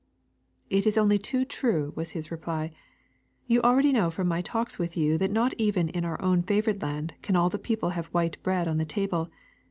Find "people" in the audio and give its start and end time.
7.59-7.89